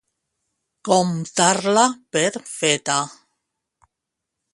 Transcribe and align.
Comptar-la 0.87 1.83
per 2.17 2.25
feta. 2.53 2.97